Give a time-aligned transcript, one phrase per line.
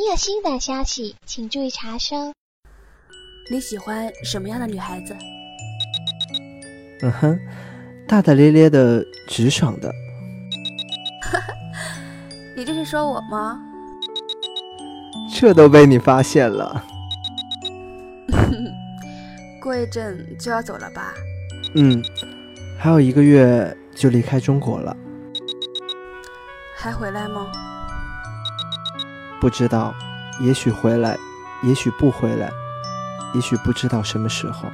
[0.00, 2.32] 你有新的消息，请注意查收。
[3.50, 5.14] 你喜欢什么样的女孩子？
[7.02, 7.38] 嗯哼，
[8.08, 9.92] 大大咧咧的，直爽的。
[12.56, 13.60] 你这是说我吗？
[15.38, 16.82] 这都被你发现了。
[19.60, 21.12] 过一阵就要走了吧？
[21.74, 22.02] 嗯，
[22.78, 24.96] 还有一个月就离开中国了。
[26.74, 27.52] 还回来吗？
[29.40, 29.94] 不知道，
[30.38, 31.18] 也许回来，
[31.62, 32.52] 也许不回来，
[33.32, 34.70] 也许不知道什么时候。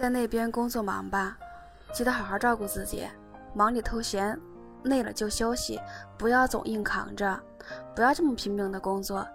[0.00, 1.36] 在那边工作忙吧，
[1.92, 3.06] 记得好好照顾自己，
[3.52, 4.34] 忙里偷闲，
[4.84, 5.78] 累了就休息，
[6.16, 7.38] 不要总硬扛着，
[7.94, 9.28] 不要这么拼命的工作。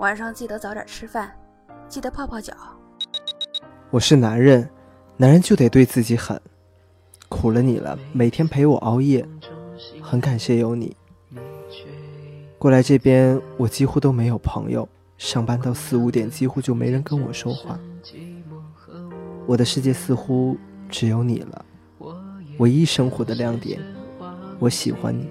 [0.00, 1.32] 晚上记得早点吃饭，
[1.88, 2.52] 记得泡泡脚。
[3.90, 4.68] 我是男人，
[5.16, 6.38] 男人就得对自己狠。
[7.30, 9.26] 苦了你了，每天陪我熬夜，
[10.02, 10.94] 很感谢有你。
[12.58, 17.80] 过来这边，我几乎都没有朋友，上班到四五点，几乎就没人跟我说话。
[19.46, 20.56] 我的世界似乎
[20.88, 21.64] 只有你了，
[22.58, 23.80] 唯一生活的亮点。
[24.58, 25.28] 我喜欢你，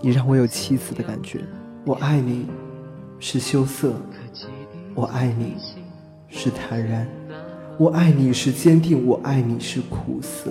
[0.00, 1.40] 你让我有妻子的感觉。
[1.84, 2.46] 我爱你，
[3.18, 3.92] 是羞涩；
[4.94, 5.56] 我爱你，
[6.28, 7.06] 是坦然；
[7.78, 10.50] 我爱你是坚定；我爱你是苦涩，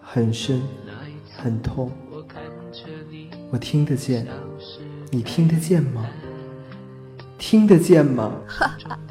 [0.00, 0.60] 很深，
[1.36, 1.90] 很痛。
[3.50, 4.26] 我听得见，
[5.10, 6.04] 你听得见吗？
[7.38, 8.32] 听得见吗？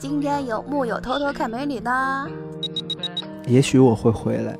[0.00, 2.26] 今天有木有偷偷看美女呢？
[3.46, 4.58] 也许我会回来，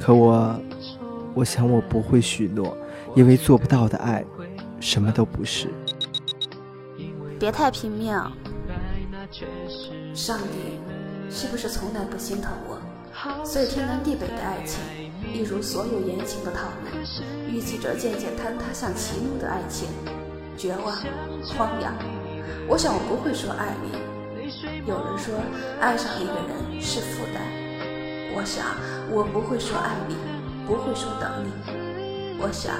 [0.00, 0.60] 可我，
[1.32, 2.76] 我想我不会许诺，
[3.14, 4.24] 因为做不到的爱，
[4.80, 5.68] 什么都不是。
[7.38, 8.12] 别太拼命。
[10.12, 10.80] 上帝
[11.30, 13.44] 是不是从来不心疼我？
[13.44, 14.80] 所以天南地北的爱情，
[15.32, 16.98] 一如所有言情的套路，
[17.48, 19.86] 预计着渐渐坍塌向歧路的爱情，
[20.56, 20.96] 绝望，
[21.56, 21.94] 荒凉。
[22.68, 23.90] 我想我不会说爱你。
[24.86, 25.34] 有人说
[25.80, 27.40] 爱上一个人是负担，
[28.34, 28.76] 我想
[29.10, 30.16] 我不会说爱你，
[30.66, 31.50] 不会说等你。
[32.40, 32.74] 我想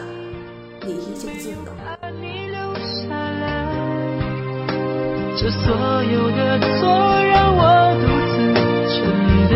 [0.85, 1.57] 你已经自由。
[5.35, 6.89] 这所有的错
[7.25, 7.61] 让我
[8.01, 8.35] 独自
[8.95, 9.01] 承
[9.51, 9.55] 担。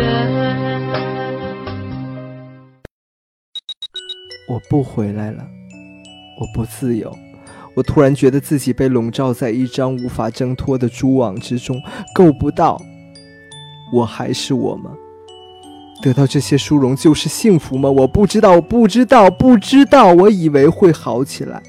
[4.49, 5.45] 我不回来了，
[6.39, 7.13] 我不自由。
[7.77, 11.79] 我突然觉得自己被笼罩在一张无法挣脱的蛛网之中，
[12.11, 12.81] 够不到。
[13.93, 14.89] 我还是我吗？
[16.01, 17.87] 得到这些殊荣就是幸福吗？
[17.87, 20.11] 我不知道，不知道，不知道。
[20.11, 21.61] 我以为会好起来，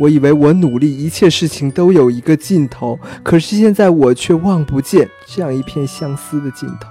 [0.00, 2.98] 我以为我努力，一切事情都有一个尽头。
[3.22, 6.88] 可是现在我却望不见这样一片相思的尽头。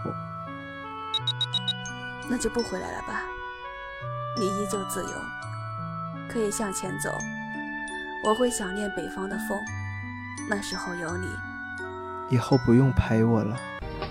[2.29, 3.23] 那就不回来了吧，
[4.39, 5.09] 你依旧自由，
[6.29, 7.09] 可以向前走。
[8.25, 9.55] 我会想念北方的风，
[10.49, 11.27] 那时候有你。
[12.31, 13.55] 以后不用陪我了。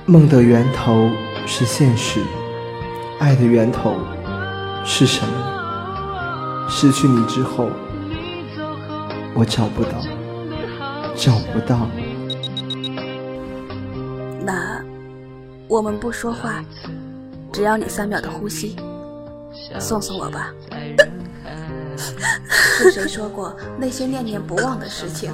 [0.06, 1.10] 梦的源头
[1.48, 2.22] 是现实，
[3.18, 3.96] 爱的源头
[4.84, 6.68] 是什么？
[6.70, 7.68] 失去你之后，
[9.34, 10.00] 我找不到，
[11.16, 11.88] 找不到。
[14.44, 14.80] 那
[15.66, 16.64] 我们不说话，
[17.52, 18.76] 只要你三秒的呼吸，
[19.80, 20.52] 送送我吧。
[22.50, 25.32] 是谁说过那些念念不忘的事情，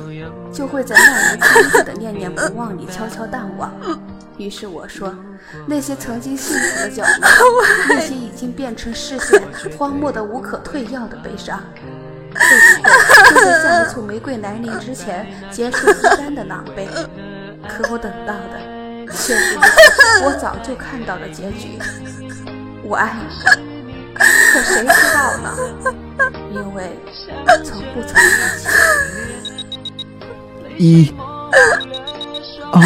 [0.52, 3.72] 就会在漫无边际的念念不忘里悄悄淡忘？
[4.36, 5.14] 于是我说，
[5.66, 9.42] 那些曾经幸福的角落，那些已经变成视线
[9.78, 11.62] 荒漠的无可退药的悲伤，
[12.34, 12.40] 会
[13.28, 16.86] 不会就在下一簇玫瑰来临之前结束孤单的狼狈？
[17.68, 19.58] 可我等到的，却是
[20.24, 21.78] 我早就看到的结局。
[22.82, 23.24] 我爱你。
[24.52, 25.56] 可谁知道呢？
[26.52, 26.98] 因为
[27.64, 28.28] 从不曾一
[28.58, 28.68] 起。
[30.78, 31.14] 一、
[32.72, 32.80] 二，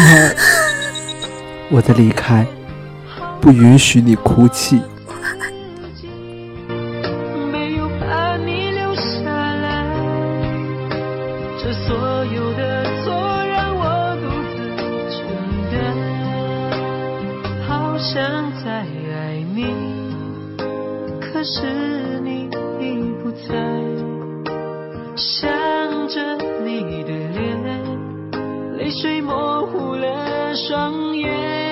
[1.71, 2.45] 我的离开
[3.39, 4.81] 不允许你哭泣。
[29.75, 31.64] 糊了双眼。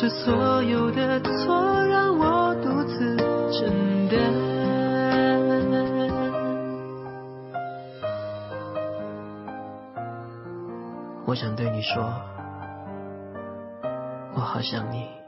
[0.00, 3.18] 这所有的错让我独自
[3.52, 4.18] 承担。
[11.26, 12.02] 我想对你说，
[14.34, 15.19] 我好想你。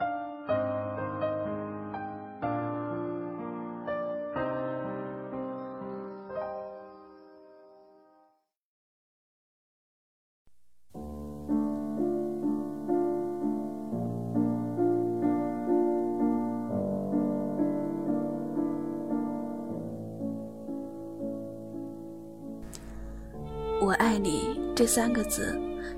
[24.75, 25.55] 这三个字，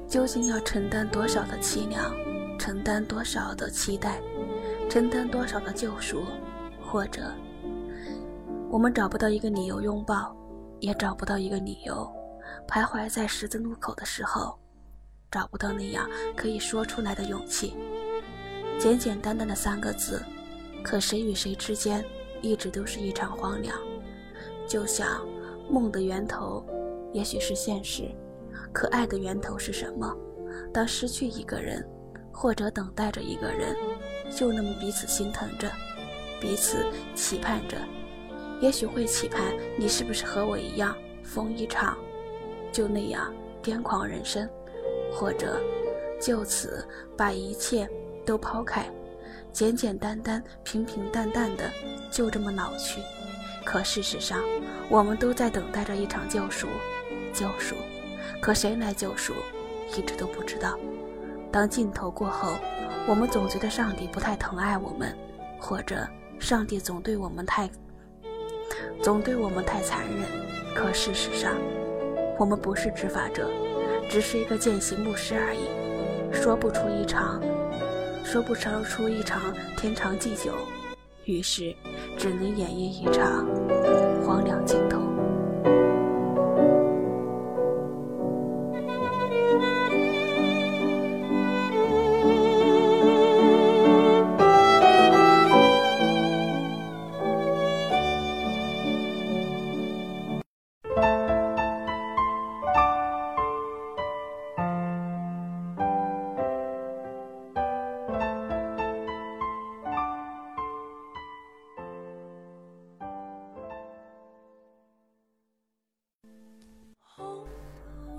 [0.09, 2.13] 究竟要承担多少的凄凉，
[2.59, 4.21] 承担多少的期待，
[4.91, 6.25] 承担多少的救赎，
[6.83, 7.23] 或者，
[8.69, 10.37] 我们找不到一个理由拥抱，
[10.81, 12.13] 也找不到一个理由，
[12.67, 14.59] 徘徊在十字路口的时候，
[15.31, 17.75] 找不到那样可以说出来的勇气。
[18.77, 20.21] 简简单单的三个字，
[20.83, 22.05] 可谁与谁之间，
[22.43, 23.79] 一直都是一场荒凉，
[24.67, 25.25] 就像
[25.71, 26.67] 梦的源头。
[27.13, 28.11] 也许是现实，
[28.75, 30.13] 可爱的源头是什么？
[30.73, 31.89] 当失去一个人，
[32.33, 33.77] 或者等待着一个人，
[34.37, 35.71] 就那么彼此心疼着，
[36.41, 36.85] 彼此
[37.15, 37.79] 期盼着。
[38.61, 41.97] 也许会期盼你是不是和我一样，疯一场，
[42.73, 43.33] 就那样
[43.63, 44.49] 癫狂人生，
[45.13, 45.61] 或者
[46.21, 46.85] 就此
[47.17, 47.89] 把一切
[48.27, 48.91] 都抛开，
[49.53, 51.71] 简简单单、平平淡淡的，
[52.11, 53.01] 就这么老去。
[53.65, 54.43] 可事实上，
[54.91, 56.67] 我们都在等待着一场救赎。
[57.33, 57.75] 救赎，
[58.41, 59.35] 可谁来救赎，
[59.97, 60.79] 一直都不知道。
[61.53, 62.57] 当镜头过后，
[63.07, 65.17] 我们总觉得上帝不太疼爱我们，
[65.61, 66.07] 或者
[66.39, 67.71] 上帝总对我们太，
[69.03, 70.27] 总对我们太残忍。
[70.75, 71.53] 可事实上，
[72.39, 73.49] 我们不是执法者，
[74.11, 75.69] 只是一个见习牧师而已，
[76.33, 77.41] 说不出一场，
[78.25, 79.41] 说不成出一场
[79.77, 80.53] 天长地久，
[81.25, 81.73] 于是
[82.19, 83.47] 只能演绎一场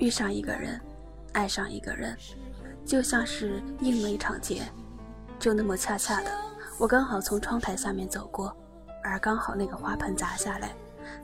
[0.06, 0.80] 遇上一个人，
[1.34, 2.16] 爱上一个人，
[2.86, 4.62] 就像是应了一场劫，
[5.40, 6.30] 就那么恰恰的，
[6.78, 8.56] 我刚好从窗台下面走过，
[9.04, 10.76] 而刚好那个花盆砸下来，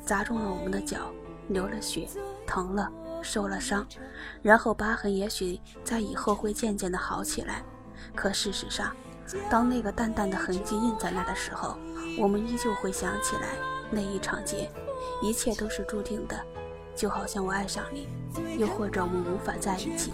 [0.04, 1.14] 砸中了我们的脚，
[1.50, 2.08] 流了血，
[2.48, 2.92] 疼了，
[3.22, 3.86] 受了伤，
[4.42, 7.64] 然后疤痕也许在以后会渐渐的好起来，
[8.16, 8.96] 可事实上，
[9.48, 11.78] 当那个淡淡的痕迹印在那的时候，
[12.18, 13.50] 我们依旧会想起来
[13.92, 14.72] 那一场劫，
[15.22, 16.36] 一切都是注定的。
[17.02, 18.08] 就好像我爱上你，
[18.60, 20.14] 又或者我们无法在一起，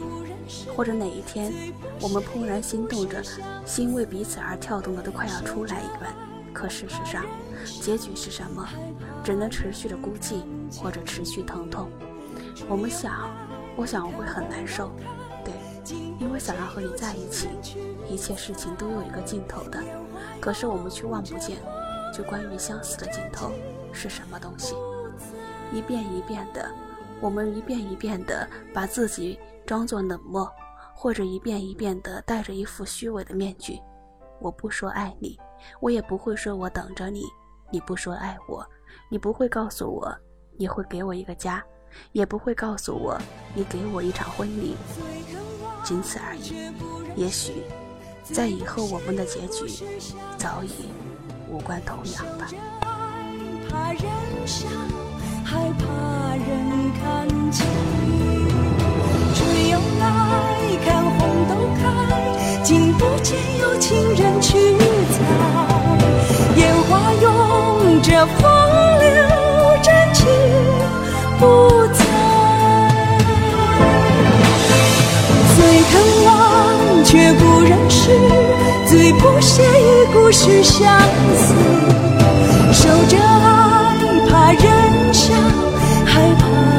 [0.73, 1.51] 或者哪一天
[1.99, 3.21] 我们怦然心动着，
[3.65, 6.15] 心为彼此而跳动的都快要出来一般。
[6.53, 7.25] 可事实上，
[7.81, 8.65] 结局是什么？
[9.21, 10.43] 只能持续的孤寂，
[10.81, 11.89] 或者持续疼痛。
[12.69, 13.31] 我们想，
[13.75, 14.89] 我想我会很难受，
[15.43, 15.53] 对，
[16.21, 17.49] 因为想要和你在一起，
[18.09, 19.83] 一切事情都有一个尽头的。
[20.39, 21.57] 可是我们却望不见，
[22.13, 23.51] 就关于相思的尽头
[23.91, 24.73] 是什么东西？
[25.73, 26.71] 一遍一遍的，
[27.19, 30.49] 我们一遍一遍的把自己装作冷漠，
[30.95, 33.79] 或者一遍一遍的戴着一副虚伪的面具。
[34.39, 35.37] 我不说爱你，
[35.79, 37.23] 我也不会说我等着你。
[37.69, 38.65] 你不说爱我，
[39.09, 40.15] 你不会告诉我
[40.55, 41.63] 你会给我一个家，
[42.13, 43.19] 也不会告诉我
[43.53, 44.77] 你给我一场婚礼，
[45.83, 46.53] 仅此而已。
[47.15, 47.63] 也许，
[48.23, 49.83] 在以后我们的结局
[50.37, 50.89] 早已
[51.49, 52.47] 无关痛痒吧。
[55.49, 55.85] 害怕
[56.35, 57.65] 人看清，
[59.33, 60.03] 春又来
[60.83, 61.87] 看红豆开，
[62.63, 65.15] 竟不见有情人去采。
[66.57, 68.43] 烟花拥着风
[68.99, 69.07] 流，
[69.81, 70.27] 真情
[71.39, 71.45] 不
[71.93, 72.03] 在。
[75.55, 75.59] 最
[75.91, 75.95] 疼。
[77.05, 78.11] 却古人诗，
[78.85, 80.99] 最不屑与故事相
[81.37, 81.53] 思。
[82.73, 83.66] 守着爱，
[84.47, 85.33] 怕人笑，
[86.05, 86.76] 害怕。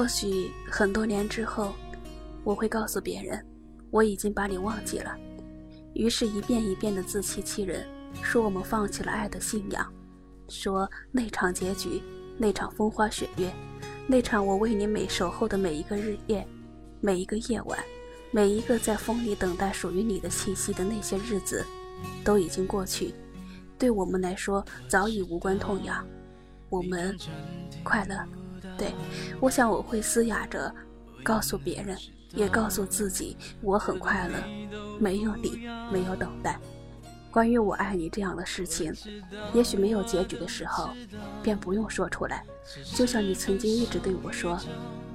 [0.00, 1.74] 或许很多年之后，
[2.42, 3.38] 我会告诉别人，
[3.90, 5.14] 我已经把你忘记了。
[5.92, 7.86] 于是，一遍一遍的自欺欺人，
[8.22, 9.92] 说我们放弃了爱的信仰，
[10.48, 12.02] 说那场结局，
[12.38, 13.52] 那场风花雪月，
[14.06, 16.48] 那场我为你每守候的每一个日夜，
[17.02, 17.78] 每一个夜晚，
[18.30, 21.62] 每一个在风里等待属于你的气息的那些日子，
[22.24, 23.14] 都已经过去，
[23.78, 26.02] 对我们来说早已无关痛痒。
[26.70, 27.14] 我们
[27.84, 28.39] 快乐。
[28.80, 28.94] 对，
[29.40, 30.74] 我想我会嘶哑着
[31.22, 31.94] 告诉别人，
[32.34, 34.38] 也告诉自己，我很快乐，
[34.98, 36.58] 没有你，没有等待。
[37.30, 38.90] 关于我爱你这样的事情，
[39.52, 40.88] 也许没有结局的时候，
[41.42, 42.42] 便不用说出来。
[42.94, 44.58] 就像你曾经一直对我说，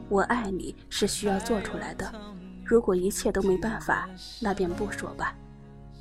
[0.10, 2.14] 我爱你是需要做出来的。
[2.64, 4.08] 如果一切都没办法，
[4.40, 5.36] 那便不说吧。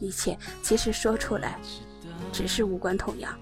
[0.01, 1.59] 一切其实说出来，
[2.31, 3.35] 只是无关痛痒，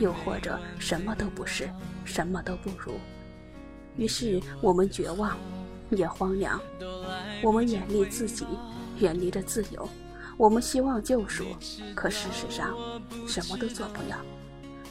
[0.00, 1.68] 又或者什么都不是，
[2.06, 2.94] 什么都不如。
[3.96, 5.36] 于是我们绝望，
[5.90, 6.60] 也荒凉。
[7.42, 8.46] 我们远离自己，
[8.98, 9.88] 远离着自由。
[10.36, 11.44] 我们希望救赎，
[11.94, 12.74] 可事实上
[13.26, 14.18] 什么都做不了。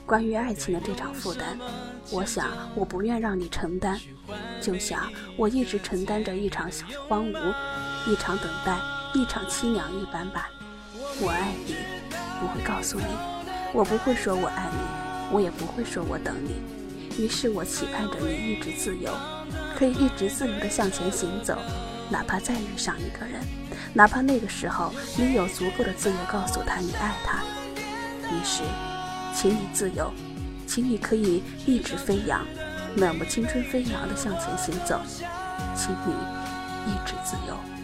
[0.05, 1.57] 关于爱情的这场负担，
[2.11, 3.99] 我想我不愿让你承担，
[4.61, 6.69] 就像我一直承担着一场
[7.07, 7.53] 荒芜、
[8.07, 8.79] 一场等待、
[9.13, 10.49] 一场凄凉一般吧。
[11.21, 11.75] 我爱你，
[12.39, 13.05] 不会告诉你，
[13.73, 16.74] 我不会说我爱你，我也不会说我等你。
[17.17, 19.11] 于是我期盼着你一直自由，
[19.77, 21.57] 可以一直自由地向前行走，
[22.09, 23.41] 哪怕再遇上一个人，
[23.93, 27.41] 哪怕那个时候你有足够的自由告诉他你爱他。
[28.29, 28.63] 于是，
[29.33, 30.11] 请你自由，
[30.67, 32.45] 请你可以一直飞扬，
[32.95, 34.99] 那么青春飞扬地向前行走，
[35.75, 36.13] 请你
[36.91, 37.74] 一直自由。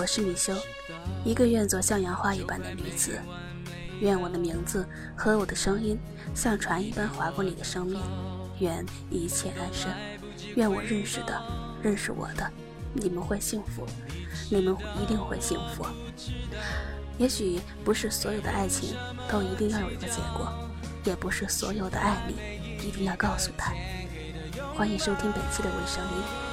[0.00, 0.54] 我是米修，
[1.26, 3.20] 一个愿做向阳花一般的女子。
[4.00, 5.98] 愿我的名字和我的声音
[6.34, 8.00] 像船一般划过你的生命。
[8.60, 9.92] 愿一切安生。
[10.56, 11.38] 愿我认识的、
[11.82, 12.50] 认识我的，
[12.94, 13.86] 你们会幸福，
[14.48, 15.84] 你们一定会幸福。
[17.18, 18.96] 也许不是所有的爱情
[19.30, 20.50] 都一定要有一个结果，
[21.04, 23.74] 也不是所有的爱你一定要告诉他。
[24.74, 26.49] 欢迎收听本期的微声音。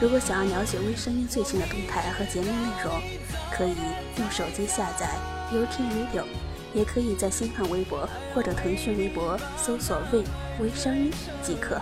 [0.00, 3.02] 如果想要了解微声音最新的动态和节目内容，
[3.50, 3.74] 可以
[4.16, 5.10] 用手机下载
[5.52, 6.28] 有听有有，
[6.72, 10.22] 也可以在新浪微博或者腾讯微博搜索“微
[10.60, 11.10] 微声音”
[11.42, 11.80] 即可。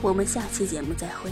[0.00, 1.30] 我们下期节目再会。